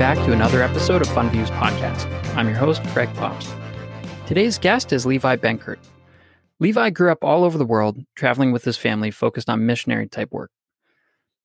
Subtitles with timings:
[0.00, 2.10] back to another episode of FundViews Podcast.
[2.34, 3.52] I'm your host, Greg Pops.
[4.26, 5.76] Today's guest is Levi Benkert.
[6.58, 10.32] Levi grew up all over the world, traveling with his family focused on missionary type
[10.32, 10.50] work.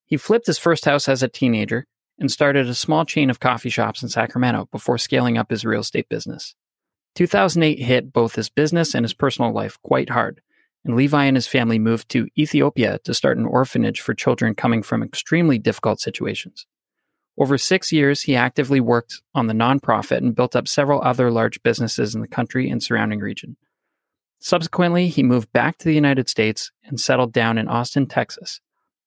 [0.06, 1.86] He flipped his first house as a teenager
[2.18, 5.82] and started a small chain of coffee shops in Sacramento before scaling up his real
[5.82, 6.56] estate business.
[7.16, 10.40] 2008 hit both his business and his personal life quite hard,
[10.86, 14.82] and Levi and his family moved to Ethiopia to start an orphanage for children coming
[14.82, 16.66] from extremely difficult situations.
[17.38, 21.62] Over six years, he actively worked on the nonprofit and built up several other large
[21.64, 23.58] businesses in the country and surrounding region.
[24.40, 28.62] Subsequently, he moved back to the United States and settled down in Austin, Texas.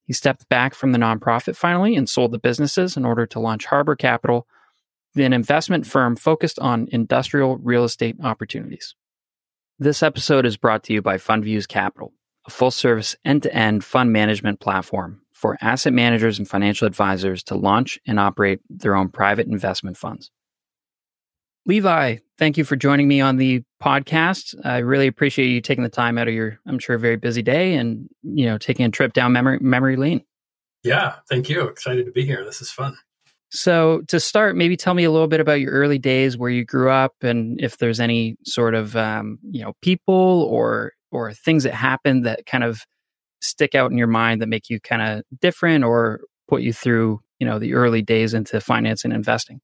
[0.05, 3.67] He stepped back from the nonprofit finally and sold the businesses in order to launch
[3.67, 4.47] Harbor Capital,
[5.17, 8.95] an investment firm focused on industrial real estate opportunities.
[9.79, 12.13] This episode is brought to you by FundViews Capital,
[12.47, 17.45] a full service end to end fund management platform for asset managers and financial advisors
[17.45, 20.33] to launch and operate their own private investment funds.
[21.65, 24.57] Levi, thank you for joining me on the podcast.
[24.65, 27.75] I really appreciate you taking the time out of your, I'm sure, very busy day
[27.75, 30.25] and you know taking a trip down memory memory lane.
[30.83, 31.69] Yeah, thank you.
[31.69, 32.45] Excited to be here.
[32.45, 32.97] This is fun.
[33.51, 36.65] So, to start, maybe tell me a little bit about your early days, where you
[36.65, 41.63] grew up, and if there's any sort of um, you know people or or things
[41.63, 42.85] that happened that kind of
[43.41, 47.21] stick out in your mind that make you kind of different or put you through
[47.39, 49.61] you know the early days into finance and investing.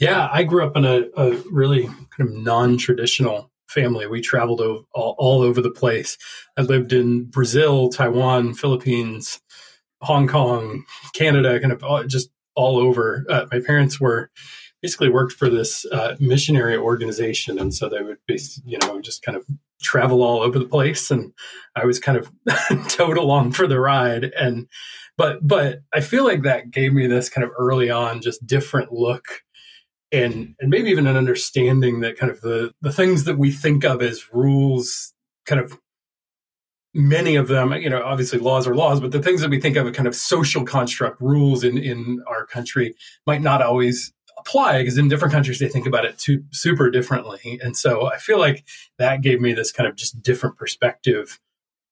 [0.00, 4.06] Yeah, I grew up in a, a really kind of non-traditional family.
[4.06, 6.18] We traveled all, all over the place.
[6.56, 9.40] I lived in Brazil, Taiwan, Philippines,
[10.00, 13.24] Hong Kong, Canada, kind of all, just all over.
[13.28, 14.30] Uh, my parents were
[14.82, 19.22] basically worked for this uh, missionary organization, and so they would be, you know, just
[19.22, 19.46] kind of
[19.82, 21.32] travel all over the place, and
[21.76, 22.30] I was kind of
[22.88, 24.24] towed along for the ride.
[24.38, 24.68] And
[25.16, 28.92] but but I feel like that gave me this kind of early on just different
[28.92, 29.24] look.
[30.12, 33.84] And, and maybe even an understanding that kind of the, the things that we think
[33.84, 35.12] of as rules
[35.44, 35.76] kind of
[36.94, 39.76] many of them, you know, obviously laws are laws, but the things that we think
[39.76, 42.94] of a kind of social construct rules in, in our country
[43.26, 44.12] might not always
[44.44, 47.58] apply because in different countries they think about it too, super differently.
[47.62, 48.64] And so I feel like
[48.98, 51.40] that gave me this kind of just different perspective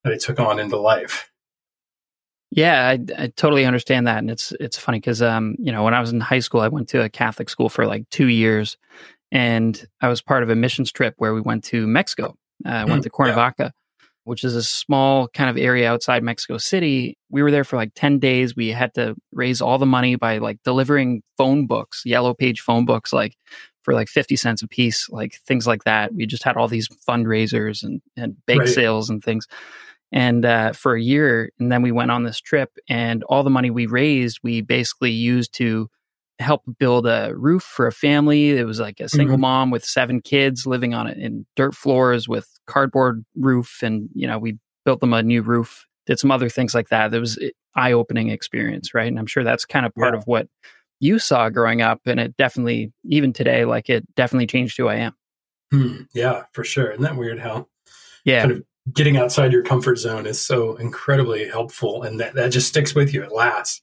[0.04, 1.30] that I took on into life.
[2.50, 5.94] Yeah, I, I totally understand that, and it's it's funny because um, you know when
[5.94, 8.76] I was in high school, I went to a Catholic school for like two years,
[9.30, 12.36] and I was part of a missions trip where we went to Mexico.
[12.66, 13.81] Uh, I went mm, to Cuernavaca, yeah
[14.24, 17.18] which is a small kind of area outside Mexico City.
[17.30, 18.54] We were there for like 10 days.
[18.54, 22.84] We had to raise all the money by like delivering phone books, yellow page phone
[22.84, 23.36] books, like
[23.82, 26.14] for like 50 cents a piece, like things like that.
[26.14, 28.68] We just had all these fundraisers and, and bake right.
[28.68, 29.46] sales and things.
[30.12, 33.50] And uh, for a year, and then we went on this trip, and all the
[33.50, 35.88] money we raised, we basically used to
[36.42, 38.50] help build a roof for a family.
[38.50, 39.42] It was like a single mm-hmm.
[39.42, 44.26] mom with seven kids living on it in dirt floors with cardboard roof, and you
[44.26, 45.86] know we built them a new roof.
[46.06, 47.14] Did some other things like that.
[47.14, 47.38] It was
[47.74, 49.06] eye opening experience, right?
[49.06, 50.18] And I'm sure that's kind of part yeah.
[50.18, 50.48] of what
[51.00, 54.96] you saw growing up, and it definitely, even today, like it definitely changed who I
[54.96, 55.14] am.
[55.72, 56.02] Hmm.
[56.12, 56.90] Yeah, for sure.
[56.90, 57.66] Isn't that weird how?
[58.24, 58.42] Yeah.
[58.42, 62.68] Kind of getting outside your comfort zone is so incredibly helpful, and that that just
[62.68, 63.22] sticks with you.
[63.22, 63.82] It lasts.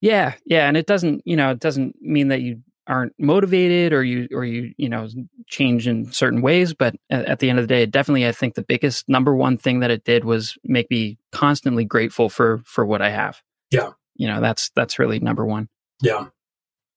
[0.00, 4.02] Yeah, yeah, and it doesn't, you know, it doesn't mean that you aren't motivated or
[4.02, 5.06] you or you you know
[5.46, 8.32] change in certain ways but at, at, the end of the day it definitely i
[8.32, 12.62] think the biggest number one thing that it did was make me constantly grateful for
[12.64, 13.42] for what i have.
[13.70, 13.90] Yeah.
[14.16, 15.68] You know that's that's really number one.
[16.02, 16.26] Yeah.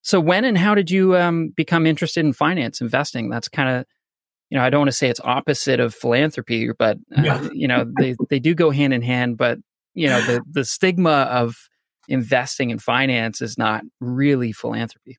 [0.01, 3.29] So when and how did you um, become interested in finance investing?
[3.29, 3.85] That's kind of
[4.49, 7.49] you know i don't want to say it's opposite of philanthropy but uh, yeah.
[7.53, 9.57] you know they they do go hand in hand but
[9.95, 11.69] you know the the stigma of
[12.07, 15.17] investing in finance is not really philanthropy.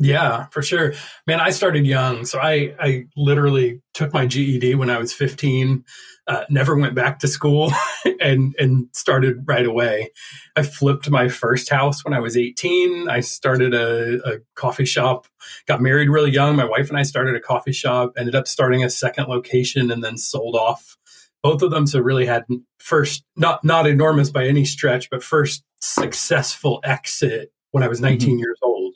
[0.00, 0.94] Yeah, for sure.
[1.26, 2.24] Man, I started young.
[2.24, 5.84] So I, I literally took my GED when I was 15,
[6.28, 7.72] uh, never went back to school
[8.20, 10.10] and, and started right away.
[10.54, 13.08] I flipped my first house when I was 18.
[13.08, 15.26] I started a, a coffee shop,
[15.66, 16.54] got married really young.
[16.54, 20.04] My wife and I started a coffee shop, ended up starting a second location and
[20.04, 20.96] then sold off
[21.42, 22.44] both of them so really had
[22.78, 28.28] first not not enormous by any stretch but first successful exit when i was 19
[28.28, 28.38] mm-hmm.
[28.38, 28.94] years old.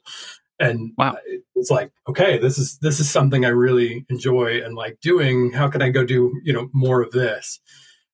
[0.59, 1.17] And wow.
[1.56, 5.53] it's like okay this is this is something i really enjoy and like doing.
[5.53, 7.61] How can i go do you know more of this?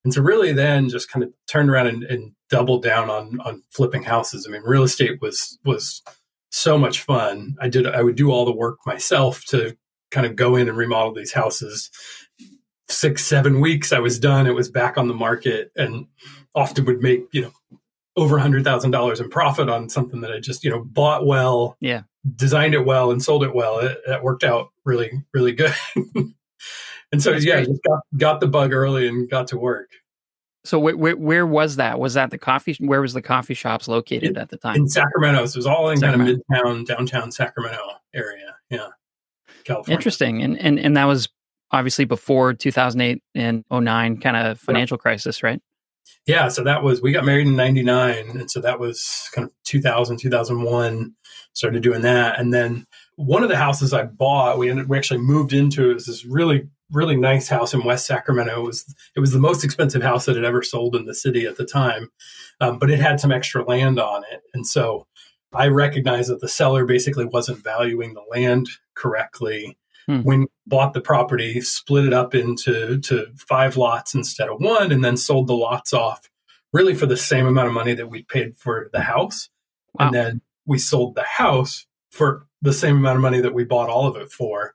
[0.04, 3.62] And so really then just kind of turned around and, and doubled down on on
[3.70, 4.46] flipping houses.
[4.48, 6.02] I mean real estate was was
[6.50, 7.56] so much fun.
[7.60, 9.76] I did i would do all the work myself to
[10.10, 11.90] kind of go in and remodel these houses
[12.88, 14.46] six, seven weeks, I was done.
[14.46, 16.06] It was back on the market and
[16.54, 17.52] often would make, you know,
[18.16, 21.24] over a hundred thousand dollars in profit on something that I just you know bought
[21.26, 22.02] well, yeah,
[22.36, 23.78] designed it well, and sold it well.
[23.78, 25.72] It, it worked out really really good.
[27.12, 27.68] and so That's yeah, great.
[27.68, 29.90] just got got the bug early and got to work
[30.64, 32.00] So wh- wh- where was that?
[32.00, 32.76] Was that the coffee?
[32.80, 34.76] Where was the coffee shops located at the time?
[34.76, 35.46] in Sacramento.
[35.46, 37.78] So it was all in kind of midtown, downtown Sacramento
[38.14, 38.56] area.
[38.68, 38.88] Yeah,
[39.64, 39.96] California.
[39.96, 41.28] Interesting, and and and that was
[41.70, 45.60] obviously before 2008 and 09 kind of financial crisis, right?
[46.26, 49.52] Yeah, so that was we got married in 99 and so that was kind of
[49.64, 51.14] 2000 2001
[51.54, 52.86] started doing that and then
[53.16, 56.24] one of the houses I bought we ended we actually moved into it was this
[56.24, 60.26] really really nice house in West Sacramento it was it was the most expensive house
[60.26, 62.10] that had ever sold in the city at the time
[62.60, 65.06] um, but it had some extra land on it and so
[65.54, 69.78] I recognized that the seller basically wasn't valuing the land correctly
[70.08, 70.22] Hmm.
[70.22, 75.02] when bought the property, split it up into to five lots instead of one, and
[75.04, 76.28] then sold the lots off
[76.72, 79.48] really for the same amount of money that we paid for the house.
[79.94, 80.06] Wow.
[80.06, 83.88] And then we sold the house for the same amount of money that we bought
[83.88, 84.74] all of it for.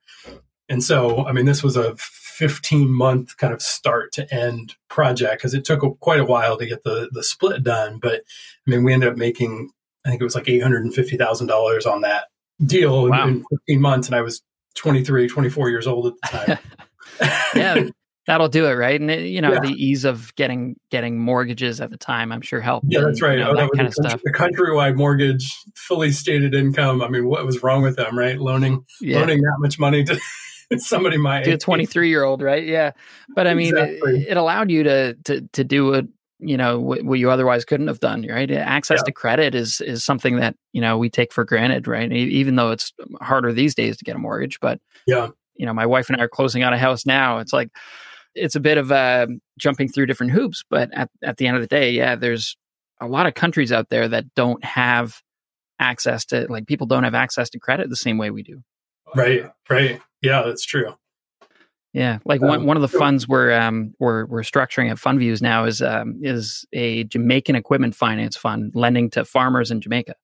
[0.70, 5.40] And so, I mean, this was a 15 month kind of start to end project
[5.42, 8.00] because it took a, quite a while to get the, the split done.
[8.02, 8.22] But
[8.66, 9.70] I mean, we ended up making,
[10.06, 12.26] I think it was like $850,000 on that
[12.66, 13.28] deal in- Wow.
[13.28, 14.08] in 15 months.
[14.08, 14.42] And I was
[14.76, 16.58] 23, 24 years old at the time.
[17.56, 17.90] yeah,
[18.28, 19.00] that'll do it, right?
[19.00, 19.60] And it, you know Yeah.
[19.60, 22.88] the ease of getting getting mortgages at the time, I'm sure helped.
[22.90, 23.38] Yeah, that's right.
[23.38, 24.22] you know, oh, that that kind a, of country, stuff.
[24.28, 27.02] a countrywide mortgage, fully stated income.
[27.02, 28.40] I mean, what was wrong with them, right?
[28.40, 29.20] Loaning Yeah.
[29.20, 30.20] loaning that much money to
[30.78, 32.66] somebody my to a 23 year old, right?
[32.66, 32.92] Yeah,
[33.36, 34.22] but I mean, Exactly.
[34.24, 36.06] it, it allowed you to to to do what
[36.40, 38.50] you know what, what you otherwise couldn't have done, right?
[38.52, 39.04] Access Yeah.
[39.06, 42.12] to credit is is something that you know we take for granted, right?
[42.12, 42.92] Even though it's
[43.22, 45.30] harder these days to get a mortgage, but Yeah.
[45.56, 47.40] you know, my wife and I are closing on a house now.
[47.40, 47.70] It's like
[48.36, 49.28] it's a bit of uh,
[49.60, 52.58] jumping through different hoops, but at at the end of the day, yeah, there's
[53.00, 55.22] a lot of countries out there that don't have
[55.80, 58.62] access to like people don't have access to credit the same way we do.
[59.16, 60.02] Right, right.
[60.22, 60.94] Yeah, that's true.
[61.94, 65.42] Yeah, like one, Um, one of the funds we're um, we're we're structuring at FundViews
[65.44, 70.16] now is um, is a Jamaican equipment finance fund lending to farmers in Jamaica.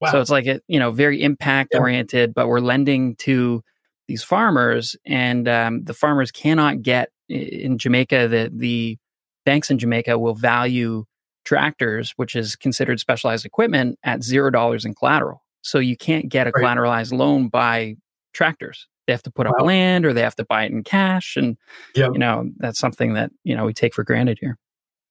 [0.00, 0.10] Wow.
[0.12, 3.62] So it's like a you know very impact oriented, but we're lending to
[4.08, 8.28] these farmers, and um, the farmers cannot get in Jamaica.
[8.28, 8.98] The the
[9.46, 11.06] banks in Jamaica will value
[11.46, 15.42] tractors, which is considered specialized equipment, at zero dollars in collateral.
[15.62, 16.62] So you can't get a Right.
[16.62, 17.96] collateralized loan by
[18.34, 18.86] tractors.
[19.06, 19.66] They have to put up Wow.
[19.66, 21.56] land, or they have to buy it in cash, and
[21.94, 22.10] Yep.
[22.14, 24.58] you know that's something that you know we take for granted here.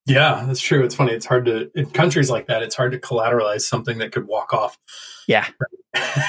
[0.08, 0.84] Yeah, that's true.
[0.84, 1.14] It's funny.
[1.14, 2.62] It's hard to in countries like that.
[2.62, 4.78] It's hard to collateralize something that could walk off.
[5.28, 5.48] Yeah,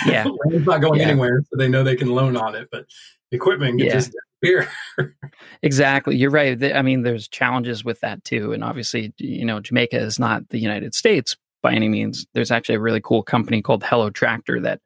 [0.07, 0.27] Yeah.
[0.47, 1.09] Land's not going Yeah.
[1.09, 2.69] anywhere, so they know they can loan on it.
[2.73, 2.87] But
[3.33, 3.93] equipment can Yeah.
[3.93, 4.69] just disappear.
[5.63, 6.17] Exactly.
[6.17, 6.63] You're right.
[6.75, 8.53] I mean, there's challenges with that too.
[8.53, 12.27] And obviously, you know, Jamaica is not the United States by any means.
[12.35, 14.81] There's actually a really cool company called Hello Tractor that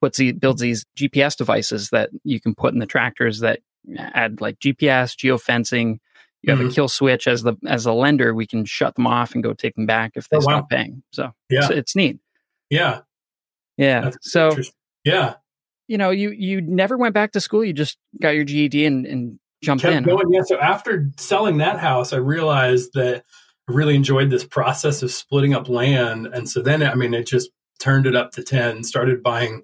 [0.00, 3.60] puts the, builds these GPS devices that you can put in the tractors that
[3.98, 5.98] add like GPS, geofencing.
[6.42, 6.74] You have a Mhm.
[6.74, 8.34] kill switch as the as a lender.
[8.34, 10.58] We can shut them off and go take them back if they Oh, wow.
[10.58, 11.02] stop paying.
[11.12, 12.18] So Yeah, it's, it's neat.
[12.70, 13.00] yeah.
[13.76, 14.02] Yeah.
[14.02, 14.56] That's so
[15.04, 15.34] yeah,
[15.88, 17.64] you know, you you never went back to school.
[17.64, 20.02] You just got your GED and, and jumped kept in.
[20.04, 20.32] going.
[20.32, 20.42] Yeah.
[20.44, 23.24] So after selling that house, I realized that
[23.68, 27.26] I really enjoyed this process of splitting up land, and so then I mean, it
[27.26, 28.84] just turned it up to ten.
[28.84, 29.62] Started buying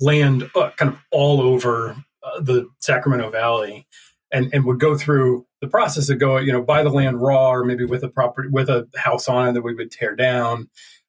[0.00, 3.86] land uh, kind of all over uh, the Sacramento Valley,
[4.32, 7.50] and and would go through the process of going, you know, buy the land raw
[7.50, 10.68] or maybe with a property with a house on it that we would tear down.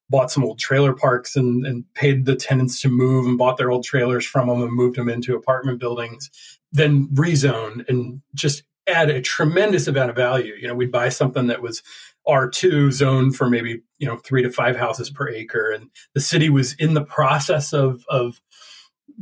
[0.09, 3.71] Bought some old trailer parks and, and paid the tenants to move and bought their
[3.71, 6.29] old trailers from them and moved them into apartment buildings.
[6.71, 10.53] Then rezone and just add a tremendous amount of value.
[10.57, 11.83] You know, we'd buy something that was
[12.27, 15.71] R2 zone for maybe, you know, three to five houses per acre.
[15.71, 18.41] And the city was in the process of, of,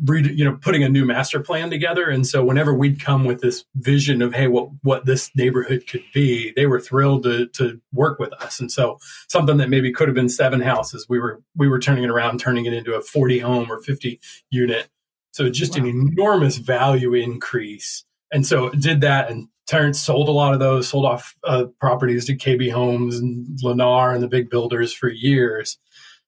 [0.09, 2.09] you know, putting a new master plan together.
[2.09, 6.03] And so whenever we'd come with this vision of, hey, what, what this neighborhood could
[6.13, 8.59] be, they were thrilled to, to work with us.
[8.59, 8.97] And so
[9.29, 12.39] something that maybe could have been seven houses, we were, we were turning it around,
[12.39, 14.19] turning it into a 40 home or 50
[14.49, 14.89] unit.
[15.31, 18.03] So just an enormous value increase.
[18.31, 22.25] And so did that and turned sold a lot of those, sold off uh, properties
[22.25, 25.77] to KB Homes and Lennar and the big builders for years,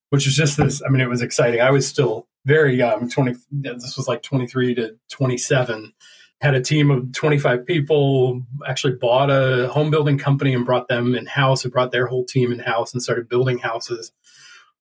[0.09, 0.81] which was just this.
[0.85, 1.61] I mean, it was exciting.
[1.61, 3.09] I was still very young.
[3.09, 3.35] Twenty.
[3.51, 5.93] This was like twenty three to twenty seven.
[6.41, 8.41] Had a team of twenty five people.
[8.67, 11.63] Actually bought a home building company and brought them in house.
[11.63, 14.11] And brought their whole team in house and started building houses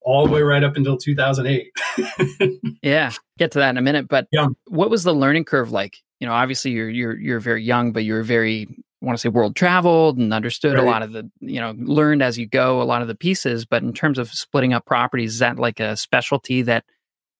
[0.03, 1.73] all the way right up until two thousand eight.
[2.83, 4.07] Yeah, get to that in a minute.
[4.07, 4.49] But Yeah.
[4.69, 6.03] what was the learning curve like?
[6.21, 8.69] You know, obviously you're you're you're very young, but you're very
[9.03, 10.83] want to say world traveled and understood Right.
[10.83, 13.65] a lot of the, you know, learned as you go a lot of the pieces.
[13.67, 16.85] But in terms of splitting up properties, is that like a specialty that,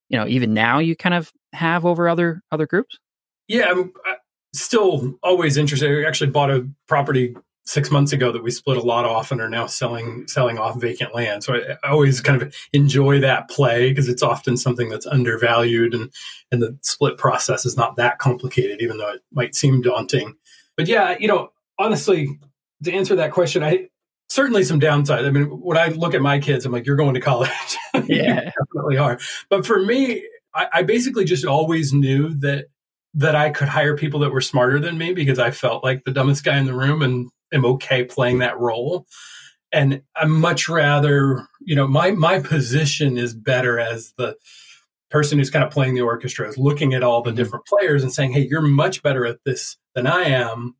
[0.09, 2.99] you know, even now you kind of have over other other groups?
[3.47, 4.13] Yeah, I'm uh,
[4.53, 6.05] still always interested.
[6.05, 7.35] I actually bought a property
[7.67, 10.79] six months ago that we split a lot off and are now selling selling off
[10.79, 11.43] vacant land.
[11.43, 15.93] So I, I always kind of enjoy that play because it's often something that's undervalued
[15.93, 16.11] and
[16.51, 20.35] and the split process is not that complicated, even though it might seem daunting.
[20.77, 22.39] But yeah, you know, honestly,
[22.83, 23.89] to answer that question, I
[24.29, 25.25] certainly some downside.
[25.25, 27.49] I mean, when I look at my kids, I'm like, you're going to college.
[28.07, 28.51] Yeah.
[28.51, 29.19] definitely are.
[29.49, 32.67] But for me, I, I basically just always knew that
[33.15, 36.11] that I could hire people that were smarter than me because I felt like the
[36.11, 39.05] dumbest guy in the room and am okay playing that role.
[39.71, 44.35] And I'm much rather, you know, my my position is better as the
[45.09, 47.35] person who's kind of playing the orchestra, is looking at all the Mhm.
[47.35, 50.75] different players and saying, "Hey, you're much better at this than I am."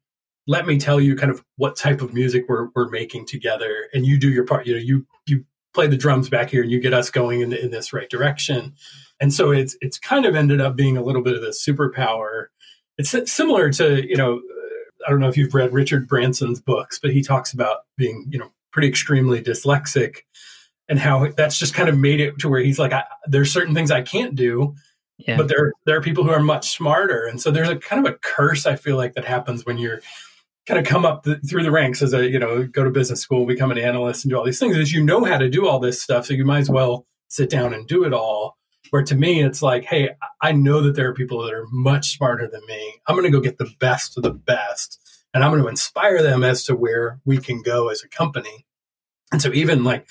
[0.48, 4.06] Let me tell you kind of what type of music we're we're making together, and
[4.06, 4.66] you do your part.
[4.68, 5.44] You know, you you
[5.74, 8.74] play the drums back here, and you get us going in, in this right direction.
[9.20, 12.46] And so it's it's kind of ended up being a little bit of a superpower.
[12.98, 14.42] It's similar to you know,
[15.06, 18.40] I don't know if you've read Richard Branson's books, but he talks about being you
[18.40, 20.20] know pretty extremely dyslexic,
[20.90, 23.74] and how that's just kind of made it to where he's like, I, there's certain
[23.76, 24.76] things I can't do,
[25.18, 25.38] Yeah.
[25.38, 28.14] but there there are people who are much smarter, and so there's a kind of
[28.14, 30.02] a curse I feel like that happens when you're
[30.68, 33.22] kind of come up the, through the ranks as a you know go to business
[33.22, 34.76] school, become an analyst, and do all these things.
[34.78, 37.50] Is you know how to do all this stuff, so you might as well sit
[37.50, 38.58] down and do it all.
[38.92, 42.18] Where to me, it's like, hey, I know that there are people that are much
[42.18, 43.02] smarter than me.
[43.08, 45.00] I'm going to go get the best of the best,
[45.34, 48.66] and I'm going to inspire them as to where we can go as a company.
[49.32, 50.08] And so, even like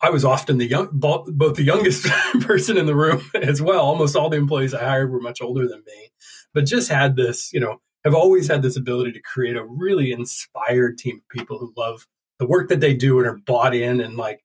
[0.00, 2.06] I was often the young, both the youngest
[2.40, 3.80] person in the room as well.
[3.80, 6.10] Almost all the employees I hired were much older than me,
[6.52, 10.10] but just had this, you know, have always had this ability to create a really
[10.10, 12.06] inspired team of people who love
[12.40, 14.42] the work that they do and are bought in and like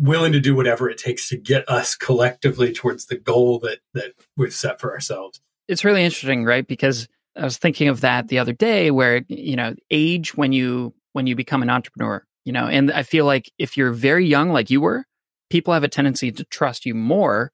[0.00, 4.12] willing to do whatever it takes to get us collectively towards the goal that that
[4.36, 5.40] we've set for ourselves.
[5.68, 6.66] it's really interesting, right?
[6.66, 10.94] Because I was thinking of that the other day where, you know, age when you
[11.12, 14.50] when you become an entrepreneur, you know, and I feel like if you're very young
[14.50, 15.04] like you were,
[15.50, 17.52] people have a tendency to trust you more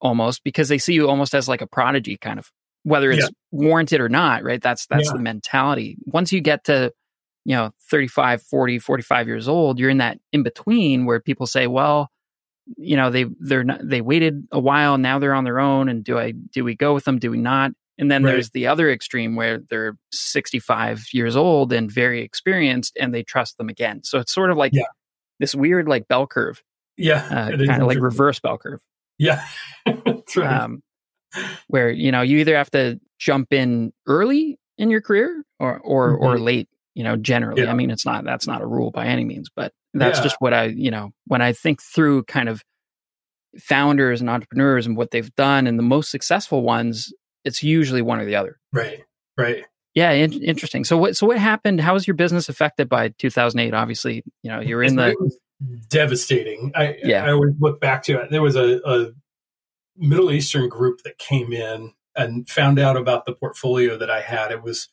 [0.00, 2.50] almost because they see you almost as like a prodigy kind of
[2.84, 3.28] whether it's Yeah.
[3.52, 4.60] warranted or not, right?
[4.60, 5.12] That's that's Yeah.
[5.14, 5.96] the mentality.
[6.06, 6.92] Once you get to
[7.44, 11.66] you know 35 40 45 years old you're in that in between where people say
[11.66, 12.10] well
[12.76, 16.04] you know they they're not they waited a while now they're on their own and
[16.04, 18.32] do i do we go with them do we not and then Right.
[18.32, 23.58] there's the other extreme where they're 65 years old and very experienced and they trust
[23.58, 24.84] them again so it's sort of like Yeah.
[25.40, 26.62] this weird like bell curve
[26.96, 28.80] Yeah, uh, kind of like reverse bell curve
[29.18, 29.44] Yeah,
[29.86, 30.38] right.
[30.38, 30.82] um,
[31.68, 36.14] where you know you either have to jump in early in your career or or
[36.16, 37.62] or late you know generally.
[37.62, 37.70] Yeah.
[37.70, 40.22] i mean it's not that's not a rule by any means but that's Yeah.
[40.24, 42.62] just what i you know when i think through kind of
[43.60, 47.12] founders and entrepreneurs and what they've done and the most successful ones
[47.44, 49.02] it's usually one or the other right,
[49.36, 49.64] right.
[49.94, 53.74] yeah in- interesting so what so what happened how was your business affected by 2008
[53.74, 55.14] obviously you know you're in the
[55.88, 56.72] devastating.
[56.74, 57.24] I Yeah.
[57.24, 58.30] I always look back to it.
[58.30, 59.12] There was a, a
[59.96, 64.50] Middle Eastern group that came in and found out about the portfolio that I had.
[64.50, 64.88] It was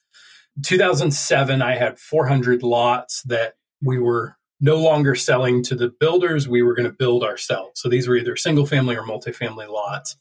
[0.64, 1.62] 2007.
[1.62, 6.48] I had 400 lots that we were no longer selling to the builders.
[6.48, 7.80] We were going to build ourselves.
[7.82, 10.18] So these were either single family or multifamily lots,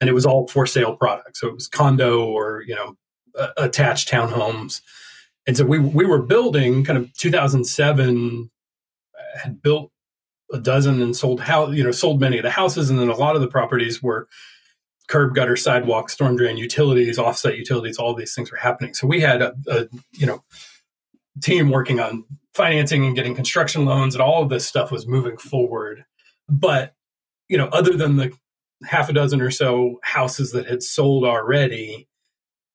[0.00, 1.40] and it was all for sale products.
[1.40, 2.96] So it was condo or you know
[3.38, 4.80] uh, attached townhomes.
[5.46, 8.50] And so we we were building kind of 2007
[9.42, 9.90] had built
[10.52, 13.16] a dozen and sold how you know sold many of the houses and then a
[13.16, 14.28] lot of the properties were
[15.08, 19.20] curb gutter sidewalk storm drain utilities offsite utilities all these things were happening so we
[19.20, 20.42] had a, a you know
[21.40, 22.24] team working on
[22.54, 26.04] financing and getting construction loans and all of this stuff was moving forward
[26.48, 26.94] but
[27.48, 28.32] you know other than the
[28.84, 32.08] half a dozen or so houses that had sold already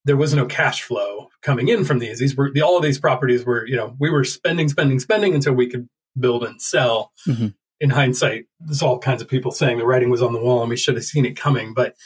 [0.06, 2.98] there was no cash flow coming in from these these were the, all of these
[2.98, 5.88] properties were you know we were spending spending spending until we could
[6.18, 7.12] build and sell.
[7.26, 7.54] Mhm.
[7.80, 10.70] In hindsight, there's all kinds of people saying the writing was on the wall and
[10.70, 11.74] we should have seen it coming.
[11.74, 11.96] But,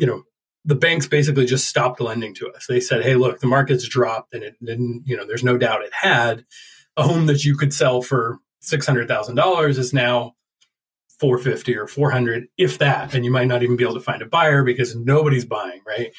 [0.00, 0.24] you know,
[0.64, 2.66] the banks basically just stopped lending to us.
[2.66, 5.82] They said, hey, look, the market's dropped and it didn't, you know, there's no doubt
[5.82, 6.44] it had.
[6.96, 10.34] A home that you could sell for $600,000 is now
[11.18, 14.26] 450 or 400 if that and you might not even be able to find a
[14.26, 16.14] buyer because nobody's buying right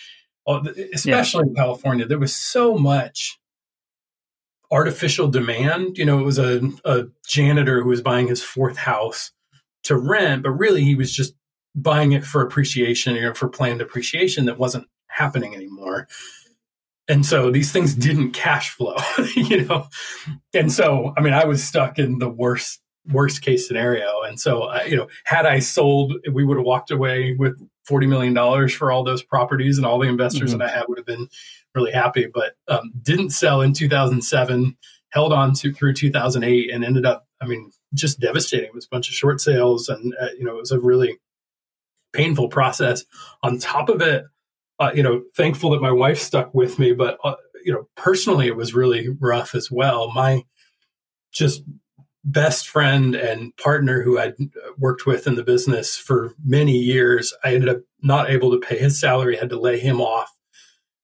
[0.45, 3.39] Well, especially in california there was so much
[4.71, 5.97] artificial demand.
[5.97, 9.31] You know, it was a, a janitor who was buying his fourth house
[9.83, 11.33] to rent, but really he was just
[11.75, 16.07] buying it for appreciation or for planned appreciation that wasn't happening anymore.
[17.07, 18.95] and so these things didn't cash flow,
[19.35, 19.87] you know.
[20.53, 24.21] And so, I mean, I was stuck in the worst worst case scenario.
[24.21, 28.07] And so, uh, you know, had I sold, we would have walked away with forty
[28.07, 30.59] million dollars for all those properties, and all the investors mm-hmm.
[30.59, 31.27] that I had would have been
[31.75, 32.27] really happy.
[32.31, 34.77] But um, didn't sell in 2007.
[35.09, 38.67] Held on to through 2008 and ended up, I mean, just devastating.
[38.67, 41.19] It was a bunch of short sales, and uh, you know, it was a really
[42.13, 43.03] painful process.
[43.43, 44.25] On top of it,
[44.79, 48.47] uh, you know, thankful that my wife stuck with me, but uh, you know, personally,
[48.47, 50.11] it was really rough as well.
[50.11, 50.43] My
[51.31, 51.63] just
[52.23, 54.35] best friend and partner who I'd
[54.77, 58.77] worked with in the business for many years, I ended up not able to pay
[58.77, 60.31] his salary, had to lay him off.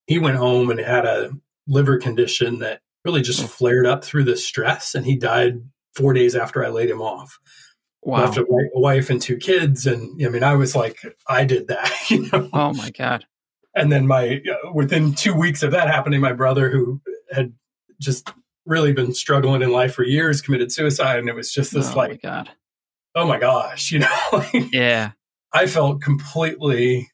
[0.05, 1.31] He went home and had a
[1.67, 5.61] liver condition that really just flared up through the stress, and he died
[5.95, 7.39] four days after I laid him off.
[8.03, 8.25] Wow.
[8.25, 11.91] Left a wife and two kids, and I mean, I was like, I did that.
[12.09, 12.49] You know?
[12.53, 13.25] Oh my god!
[13.75, 17.01] And then my uh, within two weeks of that happening, my brother, who
[17.33, 17.53] had
[17.99, 18.31] just
[18.65, 21.97] really been struggling in life for years, committed suicide, and it was just this oh
[21.97, 22.49] like, my god,
[23.15, 24.17] oh my gosh, you know?
[24.31, 25.11] like, yeah,
[25.51, 27.09] I felt completely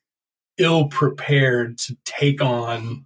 [0.58, 3.06] ill prepared to take on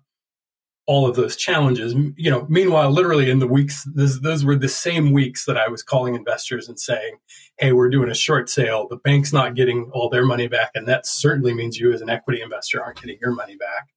[0.88, 1.94] all of those challenges.
[2.16, 5.68] You know, meanwhile, literally in the weeks, this, those were the same weeks that I
[5.68, 7.18] was calling investors and saying,
[7.58, 8.88] "Hey, we're doing a short sale.
[8.88, 12.10] The bank's not getting all their money back, and that certainly means you, as an
[12.10, 13.90] equity investor, aren't getting your money back."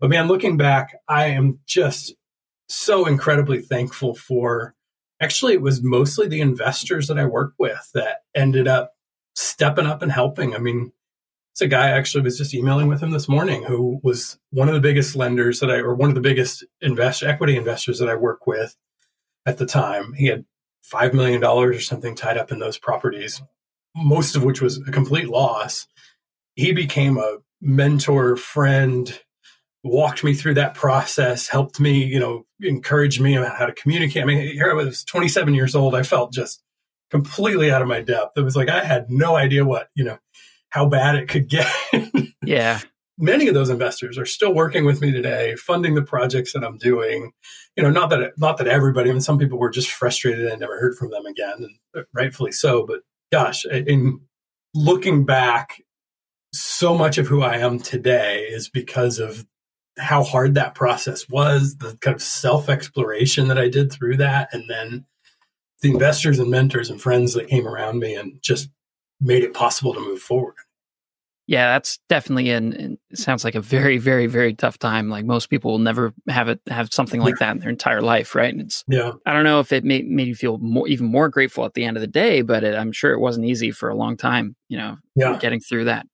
[0.00, 2.14] But man, looking back, I am just
[2.68, 4.74] so incredibly thankful for.
[5.20, 8.94] Actually, it was mostly the investors that I worked with that ended up
[9.36, 10.54] stepping up and helping.
[10.54, 10.92] I mean,
[11.54, 14.66] it's a guy I actually was just emailing with him this morning who was one
[14.66, 18.08] of the biggest lenders that I, or one of the biggest invest equity investors that
[18.08, 18.74] I work with
[19.46, 20.14] at the time.
[20.14, 20.44] He had
[20.92, 23.40] $5 million or something tied up in those properties,
[23.94, 25.86] most of which was a complete loss.
[26.56, 29.16] He became a mentor, friend,
[29.84, 34.24] walked me through that process, helped me, you know, encouraged me about how to communicate.
[34.24, 35.94] I mean, here I was 27 years old.
[35.94, 36.64] I felt just
[37.12, 38.36] completely out of my depth.
[38.36, 40.18] It was like I had no idea what, you know,
[40.74, 41.72] how bad it could get.
[42.44, 42.80] yeah.
[43.16, 46.78] Many of those investors are still working with me today, funding the projects that I'm
[46.78, 47.30] doing.
[47.76, 49.08] You know, not that not that everybody.
[49.08, 52.02] I mean, some people were just frustrated and never heard from them again, and uh,
[52.12, 52.84] rightfully so.
[52.84, 54.20] But gosh, in
[54.74, 55.80] looking back,
[56.52, 59.46] so much of who I am today is because of
[59.96, 64.48] how hard that process was, the kind of self exploration that I did through that,
[64.52, 65.06] and then
[65.82, 68.70] the investors and mentors and friends that came around me and just
[69.20, 70.54] made it possible to move forward.
[71.46, 72.48] Yeah, that's definitely.
[72.48, 75.10] It sounds like a very, very, very tough time.
[75.10, 78.34] Like most people will never have it have something like that in their entire life,
[78.34, 78.52] right?
[78.52, 79.12] And it's yeah.
[79.26, 81.84] I don't know if it made made you feel more, even more grateful at the
[81.84, 84.56] end of the day, but it, I'm sure it wasn't easy for a long time.
[84.68, 85.38] You know, yeah.
[85.38, 86.06] getting through that.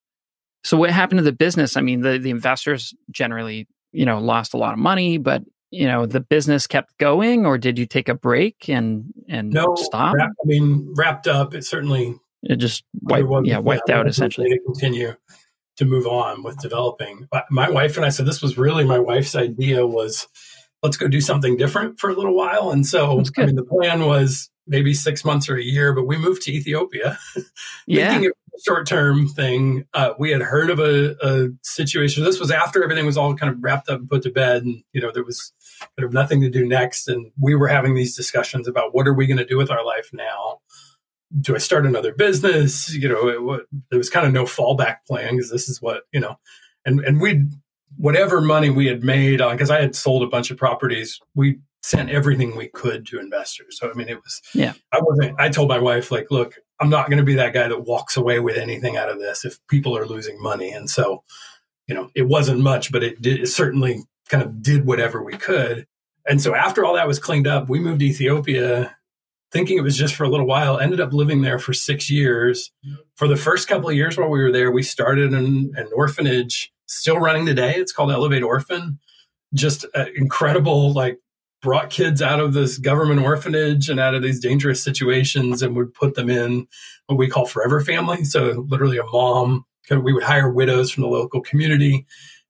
[0.63, 1.77] So what happened to the business?
[1.77, 5.87] I mean, the the investors generally, you know, lost a lot of money, but you
[5.87, 10.13] know, the business kept going, or did you take a break and and no, stop?
[10.13, 11.53] Wrap, I mean, wrapped up.
[11.53, 14.49] It certainly it just wiped, yeah, wiped out essentially.
[14.49, 15.15] To continue
[15.77, 17.27] to move on with developing.
[17.49, 20.27] My wife and I said this was really my wife's idea was
[20.83, 22.71] let's go do something different for a little while.
[22.71, 26.17] And so I mean the plan was maybe six months or a year, but we
[26.17, 27.17] moved to Ethiopia.
[27.87, 28.21] yeah.
[28.65, 29.85] Short term thing.
[29.93, 32.23] Uh, we had heard of a, a, situation.
[32.23, 34.83] This was after everything was all kind of wrapped up and put to bed, and
[34.93, 35.51] you know there was
[35.97, 37.07] kind of nothing to do next.
[37.07, 39.83] And we were having these discussions about what are we going to do with our
[39.83, 40.59] life now
[41.39, 42.93] do I start another business?
[42.93, 46.19] You know, it, there was kind of no fallback plan because this is what you
[46.19, 46.37] know,
[46.85, 47.45] and and we
[47.97, 51.59] whatever money we had made on because I had sold a bunch of properties, we
[51.83, 53.77] sent everything we could to investors.
[53.79, 54.73] So I mean, it was yeah.
[54.91, 55.39] I wasn't.
[55.39, 58.17] I told my wife like, look, I'm not going to be that guy that walks
[58.17, 61.23] away with anything out of this if people are losing money, and so
[61.87, 65.33] you know, it wasn't much, but it did it certainly kind of did whatever we
[65.33, 65.85] could.
[66.27, 68.95] And so after all that was cleaned up, we moved to Ethiopia
[69.51, 72.71] thinking it was just for a little while, ended up living there for six years.
[73.15, 76.71] For the first couple of years while we were there, we started an, an orphanage,
[76.85, 77.75] still running today.
[77.75, 78.99] It's called Elevate Orphan.
[79.53, 81.19] Just uh, incredible, like
[81.61, 85.93] brought kids out of this government orphanage and out of these dangerous situations and would
[85.93, 86.67] put them in
[87.07, 88.23] what we call forever family.
[88.23, 92.05] So literally a mom, we would hire widows from the local community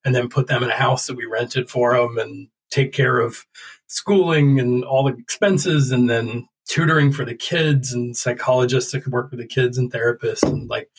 [0.06, 3.20] and then put them in a house that we rented for them and take care
[3.20, 3.46] of
[3.88, 9.12] schooling and all the expenses and then tutoring for the kids and psychologists that could
[9.12, 10.90] work with the kids and therapists and like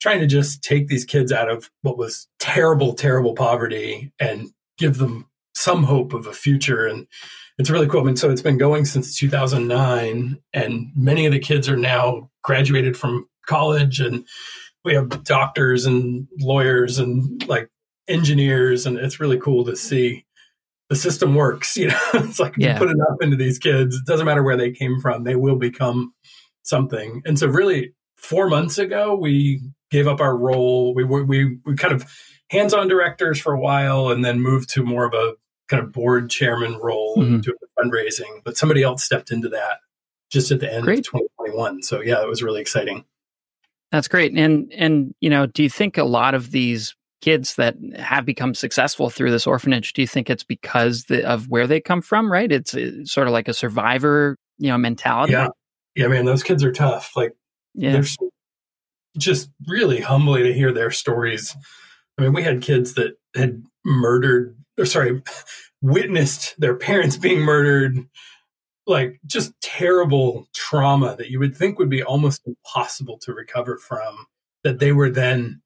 [0.00, 4.98] trying to just take these kids out of what was terrible, terrible poverty and give
[4.98, 6.86] them some hope of a future.
[6.86, 7.08] And
[7.58, 8.02] it's really cool.
[8.02, 12.30] I mean, so it's been going since 2009, and many of the kids are now
[12.44, 14.24] graduated from college, and
[14.84, 17.68] we have doctors and lawyers and like
[18.06, 20.25] engineers, and it's really cool to see
[20.88, 21.76] the system works.
[21.76, 22.74] You know, it's like yeah.
[22.74, 25.56] you put enough into these kids, it doesn't matter where they came from, they will
[25.56, 26.12] become
[26.62, 27.22] something.
[27.24, 30.94] And so, really, four months ago, we gave up our role.
[30.94, 32.04] We we we kind of
[32.50, 35.34] hands-on directors for a while, and then moved to more of a
[35.68, 37.34] kind of board chairman role mm-hmm.
[37.34, 38.42] and doing fundraising.
[38.44, 39.78] But somebody else stepped into that
[40.30, 41.00] just at the end great.
[41.00, 41.82] of 2021.
[41.82, 43.04] So yeah, it was really exciting.
[43.92, 44.32] That's great.
[44.36, 46.94] And and you know, do you think a lot of these
[47.26, 51.48] kids that have become successful through this orphanage, do you think it's because the, of
[51.48, 52.30] where they come from?
[52.30, 52.50] Right?
[52.52, 55.32] It's, it's, sort of like a survivor, you know, mentality.
[55.32, 55.48] Yeah,
[55.96, 57.16] yeah, man, those kids are tough.
[57.16, 57.32] Like,
[57.74, 58.04] yeah, they're
[59.18, 61.56] just really humbly to hear their stories.
[62.16, 65.20] I mean, we had kids that had murdered, or sorry,
[65.82, 68.06] witnessed their parents being murdered,
[68.86, 74.26] like just terrible trauma that you would think would be almost impossible to recover from
[74.62, 75.60] that they were then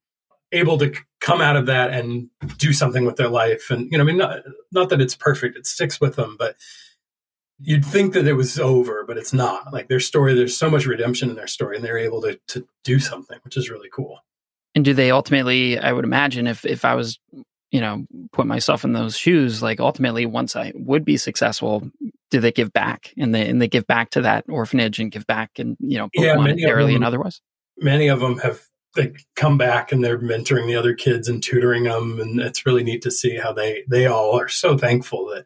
[0.52, 3.70] able to come out of that and do something with their life.
[3.70, 4.40] And you know i mean not,
[4.72, 6.56] not that it's perfect it sticks with them but
[7.58, 9.72] you'd think that it was over but it's not.
[9.72, 12.66] Like their story there's so much redemption in their story and they're able to to
[12.84, 14.20] do something which is really cool.
[14.74, 17.18] And do they ultimately i would imagine if if i was
[17.70, 21.90] you know put myself in those shoes like ultimately once i would be successful
[22.30, 23.12] do they give back?
[23.18, 26.08] And they and they give back to that orphanage and give back and you know
[26.14, 27.40] yeah, monetarily them, and otherwise?
[27.80, 28.60] many of them have
[28.96, 32.82] they come back and they're mentoring the other kids and tutoring them and it's really
[32.82, 35.44] neat to see how they they all are so thankful that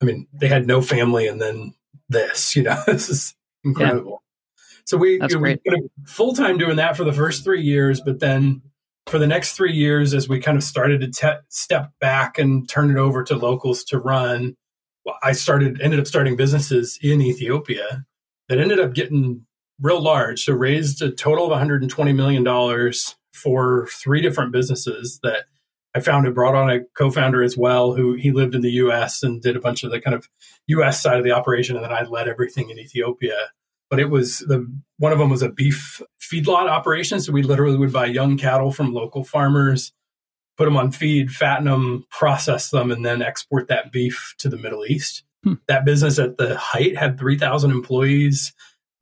[0.00, 1.74] i mean they had no family and then
[2.08, 4.22] this you know this is incredible
[4.56, 4.80] yeah.
[4.84, 5.58] so we, That's we
[6.06, 8.62] full time doing that for the first three years but then
[9.10, 12.68] for the next three years, as we kind of started to te- step back and
[12.68, 14.56] turn it over to locals to run,
[15.22, 18.04] I started ended up starting businesses in Ethiopia
[18.48, 19.46] that ended up getting
[19.80, 20.44] real large.
[20.44, 25.44] So raised a total of 120 million dollars for three different businesses that
[25.94, 26.34] I founded.
[26.34, 29.22] Brought on a co-founder as well, who he lived in the U.S.
[29.22, 30.28] and did a bunch of the kind of
[30.68, 31.02] U.S.
[31.02, 33.50] side of the operation, and then I led everything in Ethiopia
[33.90, 34.66] but it was the
[34.98, 37.20] one of them was a beef feedlot operation.
[37.20, 39.92] So we literally would buy young cattle from local farmers,
[40.56, 44.56] put them on feed, fatten them, process them, and then export that beef to the
[44.56, 45.24] Middle East.
[45.44, 45.54] Hmm.
[45.66, 48.52] That business at the height had 3,000 employees,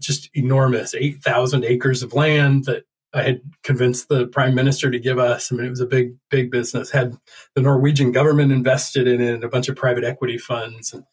[0.00, 2.84] just enormous, 8,000 acres of land that
[3.14, 5.50] I had convinced the prime minister to give us.
[5.50, 6.90] I mean, it was a big, big business.
[6.90, 7.16] Had
[7.54, 10.92] the Norwegian government invested in it, and a bunch of private equity funds.
[10.92, 11.04] And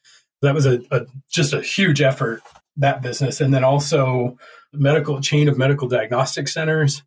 [0.41, 2.41] that was a, a just a huge effort
[2.77, 4.37] that business, and then also
[4.73, 7.01] medical chain of medical diagnostic centers.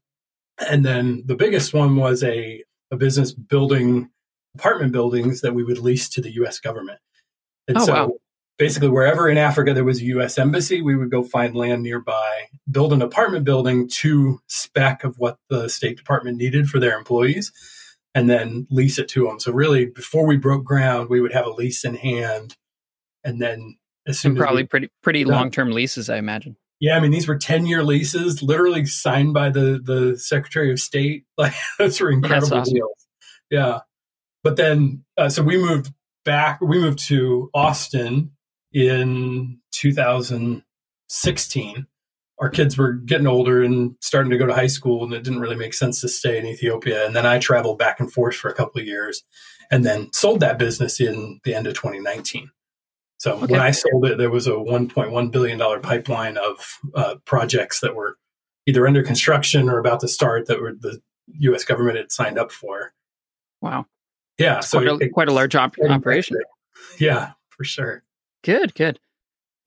[0.58, 4.10] And then the biggest one was a, a business building
[4.54, 6.98] apartment buildings that we would lease to the US government.
[7.68, 8.12] And oh, so wow.
[8.58, 12.48] Basically wherever in Africa there was a US embassy, we would go find land nearby,
[12.70, 17.52] build an apartment building to spec of what the State Department needed for their employees,
[18.14, 19.40] and then lease it to them.
[19.40, 22.56] So really before we broke ground, we would have a lease in hand
[23.24, 26.56] and then as soon and probably pretty pretty long term leases, I imagine.
[26.80, 30.80] Yeah, I mean these were ten year leases, literally signed by the the Secretary of
[30.80, 31.24] State.
[31.38, 32.74] Like those were incredible awesome.
[32.74, 33.06] deals.
[33.50, 33.80] Yeah,
[34.42, 35.92] but then uh, so we moved
[36.24, 36.60] back.
[36.60, 38.32] We moved to Austin
[38.78, 41.86] in 2016.
[42.38, 45.40] Our kids were getting older and starting to go to high school, and it didn't
[45.40, 47.04] really make sense to stay in Ethiopia.
[47.04, 49.24] And then I traveled back and forth for a couple of years,
[49.72, 52.50] and then sold that business in the end of 2019.
[53.18, 53.46] So okay.
[53.46, 57.96] when I sold it, there was a 1.1 billion dollar pipeline of uh, projects that
[57.96, 58.16] were
[58.66, 61.00] either under construction or about to start that were the
[61.40, 61.64] U.S.
[61.64, 62.92] government had signed up for.
[63.60, 63.86] Wow.
[64.38, 66.36] Yeah, That's so quite a, it, quite a large op- operation.
[67.00, 68.04] Yeah, for sure.
[68.48, 68.98] Good, good.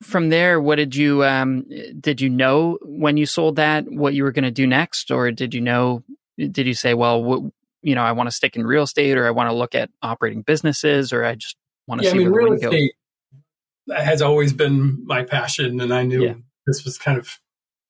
[0.02, 1.64] From there, what did you um,
[2.00, 5.30] did you know when you sold that what you were going to do next, or
[5.30, 6.02] did you know?
[6.36, 7.42] Did you say, well, what,
[7.82, 9.90] you know, I want to stick in real estate, or I want to look at
[10.02, 11.54] operating businesses, or I just
[11.86, 12.94] want to yeah, see I mean, where real estate,
[13.86, 13.98] goes?
[14.04, 16.34] has always been my passion, and I knew yeah.
[16.66, 17.38] this was kind of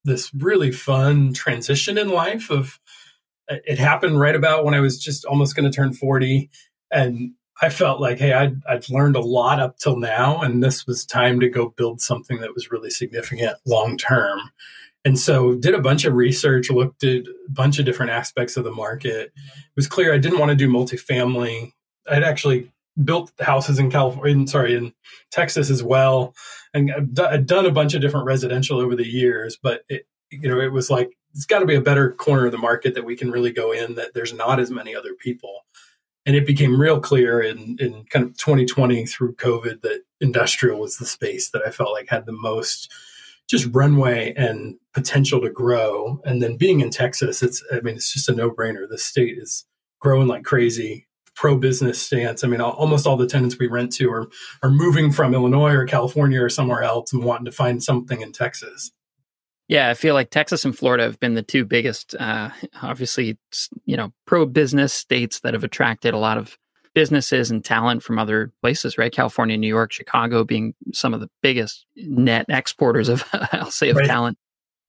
[0.05, 2.51] this really fun transition in life.
[2.51, 2.79] Of
[3.49, 6.51] it happened right about when I was just almost going to turn forty,
[6.91, 10.85] and I felt like, hey, I'd, I'd learned a lot up till now, and this
[10.85, 14.41] was time to go build something that was really significant long term.
[15.05, 18.65] And so, did a bunch of research, looked at a bunch of different aspects of
[18.65, 19.33] the market.
[19.37, 21.73] It was clear I didn't want to do multifamily.
[22.11, 22.73] I'd actually
[23.03, 24.93] built houses in California, sorry, in
[25.31, 26.35] Texas as well,
[26.75, 29.57] and I've, d- I've done a bunch of different residential over the years.
[29.61, 32.53] But it, you know, it was like it's got to be a better corner of
[32.53, 33.95] the market that we can really go in.
[33.95, 35.65] That there's not as many other people,
[36.27, 40.97] and it became real clear in in kind of 2020 through COVID that industrial was
[40.97, 42.93] the space that I felt like had the most
[43.49, 46.21] just runway and potential to grow.
[46.25, 48.89] And then being in Texas, it's I mean, it's just a no brainer.
[48.89, 49.65] The state is
[50.01, 52.45] growing like crazy pro business stance.
[52.45, 54.29] I mean, almost all the tenants we rent to are
[54.63, 58.33] are moving from Illinois or California or somewhere else and wanting to find something in
[58.33, 58.93] Texas.
[59.73, 62.51] Yeah, I feel like Texas and Florida have been the two biggest, uh,
[62.83, 63.39] obviously,
[63.87, 66.59] you know, pro business states that have attracted a lot of
[66.95, 69.11] businesses and talent from other places, right?
[69.11, 73.97] California, New York, Chicago being some of the biggest net exporters of, I'll say, of
[73.97, 74.07] right.
[74.07, 74.37] talent.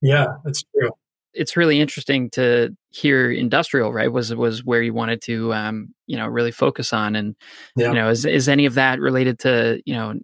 [0.02, 0.90] Yeah, that's true.
[1.32, 4.12] It's really interesting to hear industrial, right?
[4.12, 7.36] Was was where you wanted to, um, you know, really focus on, and
[7.74, 7.88] yeah.
[7.88, 10.14] you know, is is any of that related to you know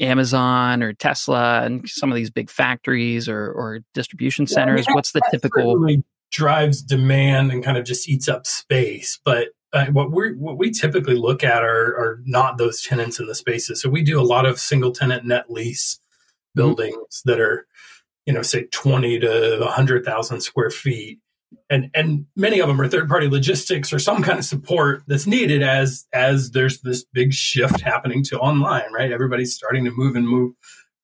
[0.00, 4.86] Amazon or Tesla and some of these big factories or, or distribution centers?
[4.88, 5.86] Yeah, What's the typical
[6.32, 9.18] drives demand and kind of just eats up space?
[9.24, 13.26] But uh, what we what we typically look at are are not those tenants in
[13.26, 13.80] the spaces.
[13.80, 16.60] So we do a lot of single tenant net lease mm-hmm.
[16.60, 17.30] buildings mm-hmm.
[17.30, 17.66] that are,
[18.26, 21.20] you know, say twenty to hundred thousand square feet,
[21.68, 25.26] and and many of them are third party logistics or some kind of support that's
[25.26, 29.12] needed as as there's this big shift happening to online right?
[29.12, 30.54] Everybody's starting to move and move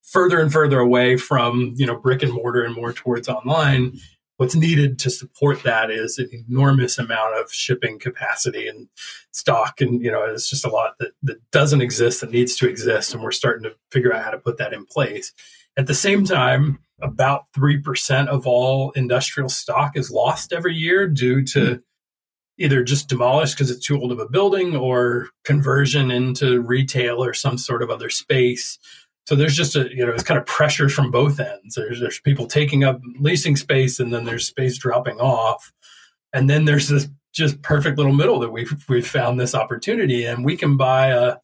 [0.03, 3.99] further and further away from you know brick and mortar and more towards online.
[4.39, 8.87] What's needed to support that is an enormous amount of shipping capacity and
[9.31, 12.69] stock and you know it's just a lot that, that doesn't exist that needs to
[12.69, 15.33] exist and we're starting to figure out how to put that in place.
[15.79, 21.45] At the same time about 3% of all industrial stock is lost every year due
[21.45, 21.81] to mm-hmm.
[22.59, 27.35] either just demolished because it's too old of a building or conversion into retail or
[27.35, 28.79] some sort of other space.
[29.27, 31.75] So there's just a, you know, it's kind of pressure from both ends.
[31.75, 35.73] There's, there's people taking up leasing space and then there's space dropping off.
[36.33, 40.45] And then there's this just perfect little middle that we've, we've found this opportunity and
[40.45, 41.37] we can buy a,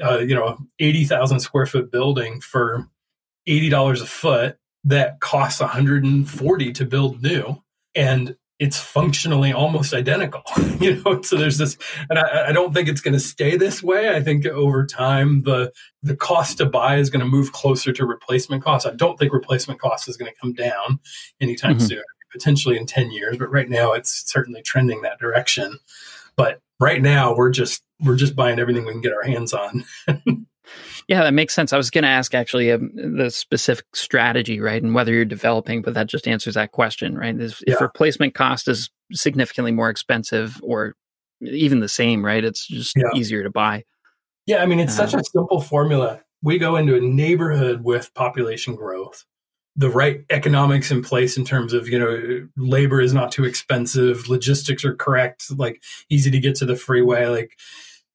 [0.00, 2.86] a you know, 80,000 square foot building for
[3.48, 7.62] $80 a foot that costs 140 to build new
[7.94, 10.42] and it's functionally almost identical
[10.80, 11.22] you know?
[11.22, 11.76] So there's this
[12.10, 14.14] and i, I don't think it's going to stay this way.
[14.14, 18.06] I think over time the the cost to buy is going to move closer to
[18.06, 21.00] replacement cost i don't think replacement cost is going to come down
[21.40, 21.86] anytime mm-hmm.
[21.86, 25.78] soon potentially in 10 years but right now it's certainly trending that direction.
[26.36, 29.84] But right now we're just we're just buying everything we can get our hands on
[31.08, 31.72] Yeah, that makes sense.
[31.72, 35.82] I was going to ask actually um, the specific strategy, right, and whether you're developing,
[35.82, 37.38] but that just answers that question, right?
[37.38, 37.74] If, yeah.
[37.74, 40.94] if replacement cost is significantly more expensive or
[41.40, 42.44] even the same, right?
[42.44, 43.08] It's just yeah.
[43.14, 43.84] easier to buy.
[44.46, 46.22] Yeah, I mean, it's such a uh, simple formula.
[46.42, 49.24] We go into a neighborhood with population growth,
[49.76, 54.28] the right economics in place in terms of you know labor is not too expensive,
[54.28, 57.52] logistics are correct, like easy to get to the freeway, like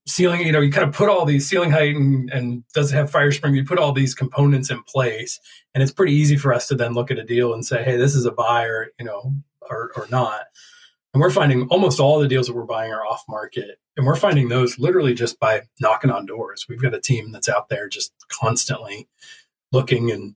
[0.06, 2.96] ceiling, you know, you kind of put all these ceiling height and, and does it
[2.96, 3.56] have fire spring?
[3.56, 5.40] You put all these components in place,
[5.74, 7.98] and it's pretty easy for us to then look at a deal and say, hey,
[7.98, 10.42] this is a buyer, you know, or, or not.
[11.14, 13.78] And we're finding almost all the deals that we're buying are off market.
[13.96, 16.66] And we're finding those literally just by knocking on doors.
[16.68, 19.08] We've got a team that's out there just constantly
[19.72, 20.36] looking and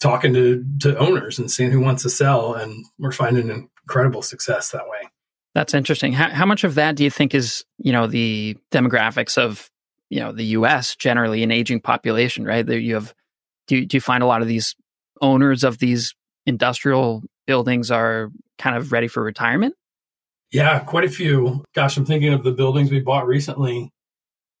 [0.00, 2.54] talking to, to owners and seeing who wants to sell.
[2.54, 5.10] And we're finding incredible success that way.
[5.54, 6.12] That's interesting.
[6.12, 9.70] How, how much of that do you think is, you know, the demographics of,
[10.08, 10.96] you know, the U.S.
[10.96, 12.64] generally an aging population, right?
[12.64, 13.14] There you have,
[13.66, 14.74] do do you find a lot of these
[15.20, 16.14] owners of these
[16.46, 19.74] industrial buildings are kind of ready for retirement?
[20.52, 21.64] Yeah, quite a few.
[21.74, 23.90] Gosh, I'm thinking of the buildings we bought recently.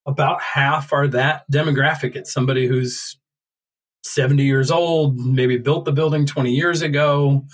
[0.06, 2.16] About half are that demographic.
[2.16, 3.18] It's somebody who's
[4.04, 7.44] 70 years old, maybe built the building 20 years ago,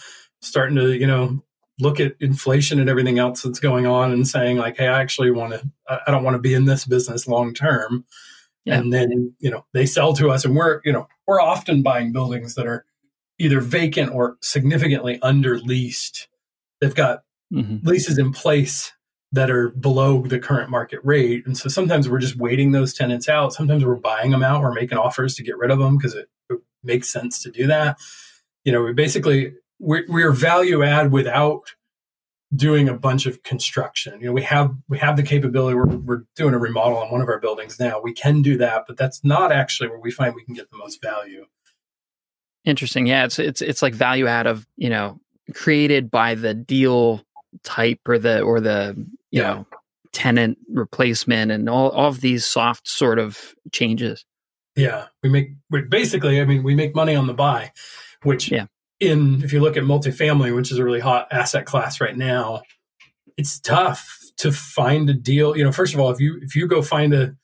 [0.40, 1.42] starting to, you know,
[1.80, 5.30] look at inflation and everything else that's going on and saying like hey i actually
[5.30, 8.04] want to i don't want to be in this business long term.
[8.64, 8.78] Yeah.
[8.78, 12.12] and then you know they sell to us and we're you know we're often buying
[12.12, 12.84] buildings that are
[13.38, 16.28] either vacant or significantly under leased
[16.80, 17.86] they've got mm-hmm.
[17.86, 18.92] leases in place
[19.32, 21.44] that are below the current market rate.
[21.46, 23.52] And so sometimes we're just waiting those tenants out.
[23.52, 24.62] Sometimes we're buying them out.
[24.62, 27.66] We're making offers to get rid of them because it, it makes sense to do
[27.66, 27.98] that.
[28.64, 31.74] You know we basically we're, we're value add without
[32.54, 34.20] doing a bunch of construction.
[34.20, 35.74] You know, we have we have the capability.
[35.76, 38.00] We're, we're doing a remodel on one of our buildings now.
[38.00, 40.78] We can do that, but that's not actually where we find we can get the
[40.78, 41.46] most value.
[42.64, 43.06] Interesting.
[43.06, 45.20] Yeah, it's it's it's like value add of you know
[45.54, 47.22] created by the deal
[47.62, 48.94] type or the or the
[49.30, 49.54] you yeah.
[49.54, 49.66] know
[50.12, 54.24] tenant replacement and all, all of these soft sort of changes.
[54.74, 56.40] Yeah, we make we basically.
[56.40, 57.72] I mean, we make money on the buy,
[58.22, 58.66] which yeah
[59.00, 62.62] in if you look at multifamily, which is a really hot asset class right now,
[63.36, 65.56] it's tough to find a deal.
[65.56, 67.36] You know, first of all, if you if you go find a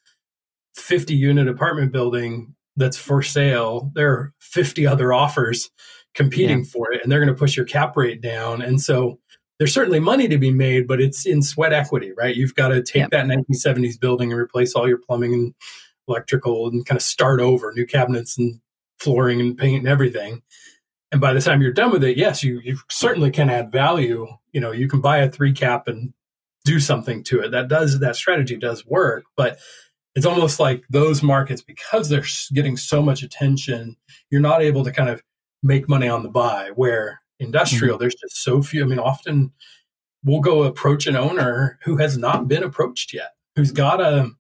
[0.77, 5.71] 50 unit apartment building that's for sale, there are 50 other offers
[6.15, 6.71] competing yeah.
[6.73, 8.63] for it and they're going to push your cap rate down.
[8.63, 9.19] And so
[9.59, 12.35] there's certainly money to be made, but it's in sweat equity, right?
[12.35, 13.11] You've got to take yep.
[13.11, 15.55] that 1970s building and replace all your plumbing and
[16.09, 18.61] electrical and kind of start over, new cabinets and
[18.99, 20.43] flooring and paint and everything.
[21.13, 24.27] And by the time you're done with it, yes, you, you certainly can add value.
[24.53, 26.13] You know, you can buy a three cap and
[26.65, 27.51] do something to it.
[27.51, 29.59] That does that strategy does work, but
[30.15, 33.97] it's almost like those markets because they're getting so much attention,
[34.31, 35.23] you're not able to kind of
[35.63, 36.71] make money on the buy.
[36.75, 38.03] Where industrial, mm-hmm.
[38.03, 38.85] there's just so few.
[38.85, 39.53] I mean, often
[40.25, 44.31] we'll go approach an owner who has not been approached yet, who's got a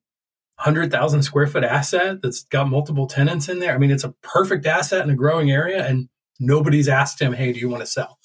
[0.59, 3.75] hundred thousand square foot asset that's got multiple tenants in there.
[3.75, 6.09] I mean, it's a perfect asset in a growing area, and
[6.41, 8.19] nobody's asked him, "Hey, do you want to sell?"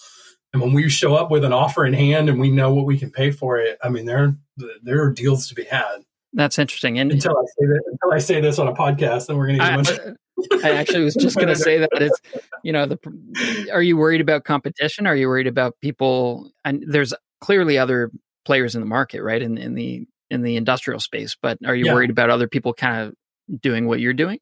[0.52, 2.98] And when we show up with an offer in hand and we know what we
[2.98, 4.36] can pay for it, I mean, there
[4.84, 6.00] there are deals to be had.
[6.34, 7.00] That's interesting.
[7.00, 9.60] And until I say that, until I say this on a podcast, then we're going
[9.60, 10.64] to get much.
[10.64, 12.20] I actually was just going to say that it's,
[12.64, 15.08] you know, the, are you worried about competition?
[15.08, 16.52] Are you worried about people?
[16.64, 18.12] And there's clearly other
[18.46, 19.42] players in the market, right?
[19.42, 21.94] In, in the, in the industrial space, but are you yeah.
[21.94, 24.40] worried about other people kind of doing what you're doing?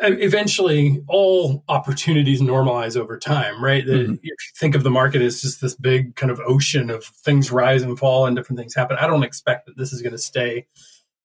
[0.00, 3.84] Eventually, all opportunities normalize over time, right?
[3.84, 4.14] Mm-hmm.
[4.14, 7.50] If you think of the market as just this big kind of ocean of things
[7.50, 10.18] rise and fall and different things happen, I don't expect that this is going to
[10.18, 10.66] stay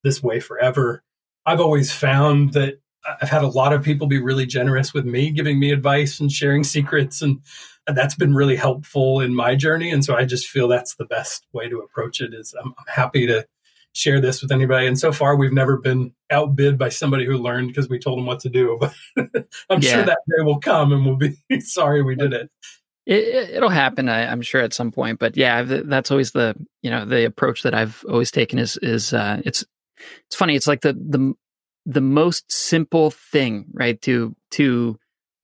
[0.03, 1.03] this way forever.
[1.45, 2.79] I've always found that
[3.21, 6.31] I've had a lot of people be really generous with me, giving me advice and
[6.31, 7.41] sharing secrets, and,
[7.85, 9.91] and, that's been really helpful in my journey.
[9.91, 12.33] And so I just feel that's the best way to approach it.
[12.33, 13.45] Is I'm, I'm happy to
[13.93, 14.87] share this with anybody.
[14.87, 18.25] And so far, we've never been outbid by somebody who learned because we told them
[18.25, 18.79] what to do.
[19.15, 19.93] But I'm yeah.
[19.93, 22.49] sure that day will come, and we'll be sorry we did it.
[23.05, 25.19] It, will happen, I, am sure, at some point.
[25.19, 29.13] But yeah, that's always the you know the approach that I've always taken is is
[29.13, 29.65] uh, it's
[30.25, 30.55] it's funny.
[30.55, 31.33] It's like the the
[31.85, 34.01] the most simple thing, right?
[34.03, 34.97] To to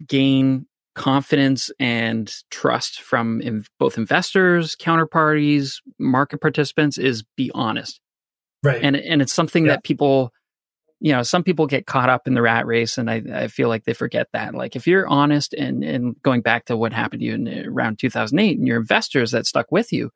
[0.08, 8.02] gain confidence and trust from both investors, counterparties, market participants is be honest.
[8.64, 8.82] Right.
[8.82, 9.74] And and it's something yeah.
[9.74, 10.34] that people
[11.02, 13.70] you know, some people get caught up in the rat race and I, I feel
[13.70, 14.54] like they forget that.
[14.54, 17.64] Like if you're honest and and going back to what happened to you in uh,
[17.70, 20.12] around 2008 and your investors that stuck with you,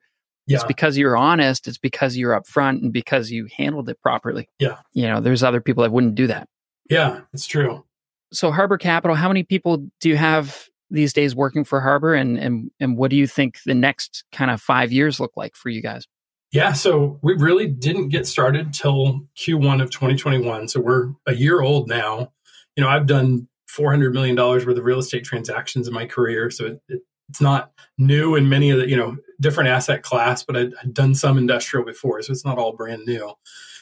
[0.46, 0.56] yeah.
[0.56, 1.68] It's because you're honest.
[1.68, 4.50] It's because you're upfront and because you handled it properly.
[4.60, 4.80] Yeah.
[4.92, 6.50] You know, there's other people that wouldn't do that.
[6.90, 7.86] Yeah, it's true.
[8.34, 12.38] So Harbor Capital, how many people do you have these days working for Harbor and
[12.38, 15.70] and and what do you think the next kind of 5 years look like for
[15.70, 16.08] you guys?
[16.54, 20.68] Yeah, so we really didn't get started till Q1 of 2021.
[20.68, 22.32] So we're a year old now.
[22.76, 26.52] You know, I've done 400 million dollars worth of real estate transactions in my career,
[26.52, 30.44] so it, it, it's not new in many of the you know different asset class
[30.44, 33.34] but I'd, I'd, done some industrial before so it's not all brand new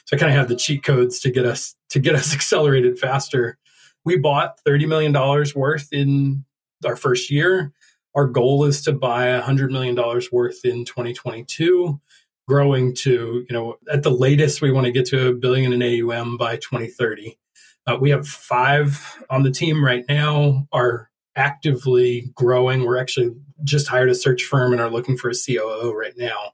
[0.04, 2.98] so i kind of have the cheat codes to get us to get us accelerated
[2.98, 3.58] faster
[4.04, 6.44] we bought 30 million dollars worth in
[6.84, 7.72] our first year
[8.14, 12.00] our goal is to buy 100 million dollars worth in 2022
[12.48, 15.82] growing to you know at the latest we want to get to a billion in
[15.82, 17.38] aum by 2030
[17.86, 22.84] uh, we have five on the team right now are actively growing.
[22.84, 26.52] We're actually just hired a search firm and are looking for a COO right now.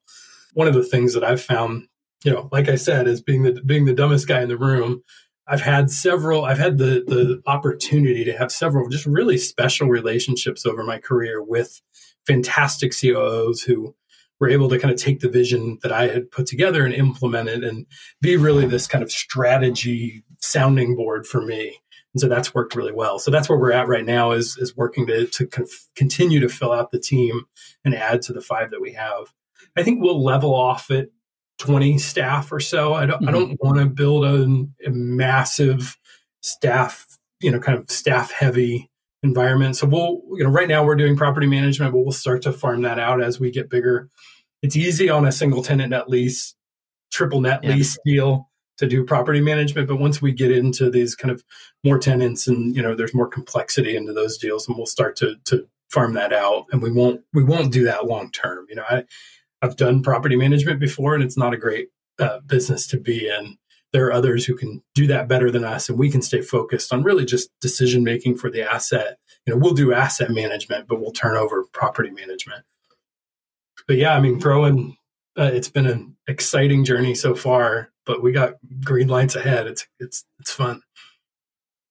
[0.54, 1.88] One of the things that I've found,
[2.24, 5.02] you know, like I said, is being the being the dumbest guy in the room.
[5.46, 6.44] I've had several.
[6.44, 11.42] I've had the the opportunity to have several just really special relationships over my career
[11.42, 11.80] with
[12.26, 13.94] fantastic COOs who
[14.40, 17.48] were able to kind of take the vision that I had put together and implement
[17.48, 17.86] it and
[18.20, 21.78] be really this kind of strategy sounding board for me.
[22.14, 23.18] And so that's worked really well.
[23.18, 26.72] So that's where we're at right now is, is working to, to continue to fill
[26.72, 27.42] out the team
[27.84, 29.32] and add to the five that we have.
[29.76, 31.08] I think we'll level off at
[31.58, 32.94] 20 staff or so.
[32.94, 33.28] I don't, mm-hmm.
[33.28, 35.98] I don't want to build a, a massive
[36.40, 37.06] staff,
[37.40, 38.90] you know, kind of staff heavy
[39.22, 39.76] environment.
[39.76, 42.82] So we'll, you know, right now we're doing property management, but we'll start to farm
[42.82, 44.08] that out as we get bigger.
[44.62, 46.54] It's easy on a single tenant net lease,
[47.10, 47.74] triple net yeah.
[47.74, 49.88] lease deal to do property management.
[49.88, 51.44] But once we get into these kind of
[51.84, 55.36] more tenants and you know there's more complexity into those deals, and we'll start to
[55.46, 56.66] to farm that out.
[56.70, 58.66] And we won't we won't do that long term.
[58.68, 59.04] You know, I
[59.62, 61.88] I've done property management before, and it's not a great
[62.18, 63.58] uh, business to be in.
[63.98, 66.92] There are others who can do that better than us, and we can stay focused
[66.92, 69.18] on really just decision making for the asset.
[69.44, 72.64] You know, we'll do asset management, but we'll turn over property management.
[73.88, 74.96] But yeah, I mean, growing
[75.36, 79.66] uh, it's been an exciting journey so far, but we got green lights ahead.
[79.66, 80.80] It's it's it's fun.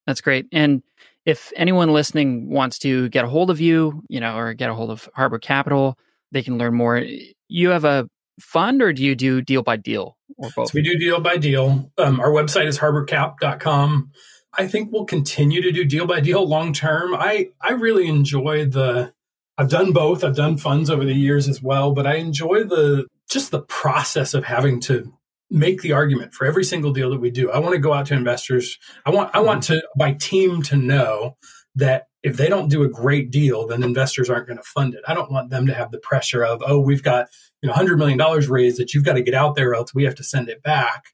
[0.05, 0.45] That's great.
[0.53, 0.83] And
[1.25, 4.73] if anyone listening wants to get a hold of you, you know, or get a
[4.73, 5.99] hold of Harbor Capital,
[6.31, 7.03] they can learn more.
[7.49, 8.07] You have a
[8.39, 10.69] fund or do you do deal by deal or both?
[10.69, 11.91] So we do deal by deal.
[11.97, 14.11] Um, our website is harborcap.com.
[14.53, 17.13] I think we'll continue to do deal by deal long term.
[17.13, 19.13] I I really enjoy the
[19.57, 20.23] I've done both.
[20.23, 24.33] I've done funds over the years as well, but I enjoy the just the process
[24.33, 25.13] of having to
[25.49, 27.51] make the argument for every single deal that we do.
[27.51, 28.77] I want to go out to investors.
[29.05, 31.37] I want I want to my team to know
[31.75, 35.01] that if they don't do a great deal, then investors aren't going to fund it.
[35.07, 37.27] I don't want them to have the pressure of, oh, we've got
[37.61, 40.03] you know hundred million dollars raised that you've got to get out there, else we
[40.03, 41.05] have to send it back.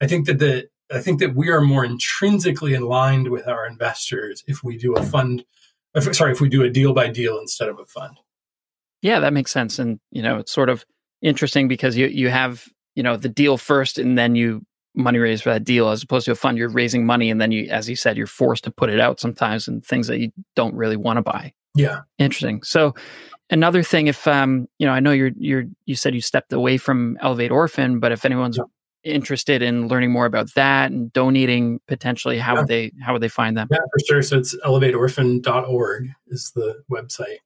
[0.00, 4.42] I think that the I think that we are more intrinsically aligned with our investors
[4.46, 5.44] if we do a fund.
[5.94, 8.16] If, sorry, if we do a deal by deal instead of a fund.
[9.02, 10.84] Yeah, that makes sense, and you know, it's sort of
[11.22, 14.64] interesting because you you have you know the deal first, and then you
[14.94, 17.52] money raised for that deal as opposed to a fund you're raising money and then
[17.52, 20.32] you as you said you're forced to put it out sometimes and things that you
[20.56, 22.92] don't really want to buy yeah interesting so
[23.50, 26.76] another thing if um you know i know you're you're you said you stepped away
[26.76, 29.12] from elevate orphan but if anyone's yeah.
[29.12, 32.60] interested in learning more about that and donating potentially how yeah.
[32.60, 36.82] would they how would they find them yeah for sure so it's elevateorphan.org is the
[36.90, 37.38] website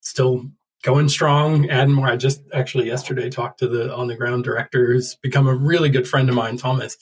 [0.00, 0.44] still
[0.82, 2.08] going strong, adding more.
[2.08, 5.88] I just actually yesterday talked to the on the ground director who's become a really
[5.88, 6.96] good friend of mine, Thomas,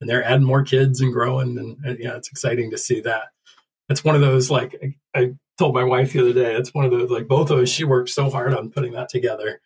[0.00, 1.58] and they're adding more kids and growing.
[1.58, 3.28] And, and yeah, it's exciting to see that.
[3.88, 6.54] It's one of those like I, I, told my wife the other day.
[6.54, 7.68] It's one of those like both of us.
[7.68, 9.60] She worked so hard on putting that together.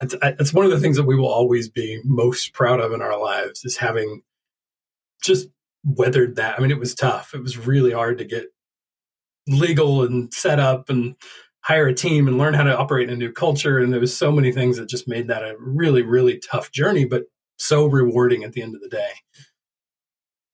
[0.00, 3.02] It's it's one of the things that we will always be most proud of in
[3.02, 4.22] our lives is having
[5.22, 5.48] just
[5.84, 6.58] weathered that.
[6.58, 7.34] I mean, it was tough.
[7.34, 8.46] It was really hard to get
[9.46, 11.14] legal and set up and
[11.60, 13.78] hire a team and learn how to operate in a new culture.
[13.78, 17.04] And there was so many things that just made that a really, really tough journey,
[17.04, 17.24] but
[17.58, 19.10] so rewarding at the end of the day.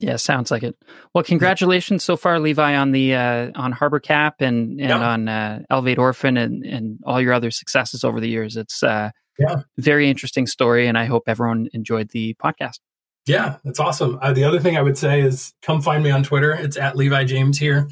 [0.00, 0.76] Yeah, sounds like it.
[1.14, 5.10] Well, congratulations so far, Levi, on the uh, on Harbor Cap and and yeah.
[5.10, 8.56] on uh, Elevate Orphan and and all your other successes over the years.
[8.56, 12.78] It's uh, yeah, very interesting story, and I hope everyone enjoyed the podcast.
[13.26, 14.18] Yeah, that's awesome.
[14.22, 16.52] Uh, the other thing I would say is come find me on Twitter.
[16.52, 17.88] It's at Levi James here.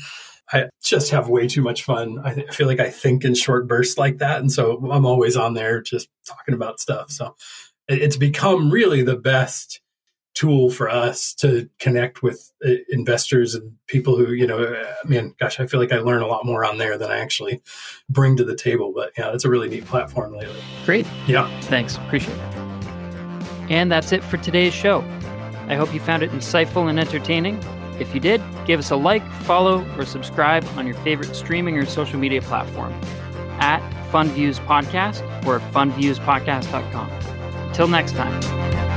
[0.50, 2.18] I just have way too much fun.
[2.24, 4.40] I, th- I, feel like I think in short bursts like that.
[4.40, 7.10] And so I'm always on there just talking about stuff.
[7.10, 7.36] So
[7.86, 9.82] it, it's become really the best
[10.34, 15.34] tool for us to connect with uh, investors and people who, you know, I mean,
[15.40, 17.60] gosh, I feel like I learn a lot more on there than I actually
[18.08, 18.92] bring to the table.
[18.94, 20.60] But yeah, it's a really neat platform lately.
[20.84, 21.06] Great.
[21.26, 21.48] Yeah.
[21.62, 21.96] Thanks.
[21.96, 23.70] Appreciate it.
[23.70, 25.00] And that's it for today's show.
[25.66, 27.62] I hope you found it insightful and entertaining.
[27.98, 31.84] If you did, give us a like, follow, or subscribe on your favorite streaming or
[31.84, 32.92] social media platform
[33.60, 37.10] at FundViews Podcast or fundviewspodcast.com.
[37.68, 38.87] Until next time.